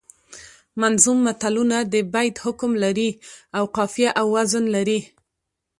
منظوم 0.81 1.17
متلونه 1.27 1.77
د 1.93 1.95
بیت 2.13 2.35
حکم 2.45 2.71
لري 2.83 3.09
او 3.57 3.63
قافیه 3.75 4.09
او 4.19 4.25
وزن 4.35 4.65
لري 4.75 4.99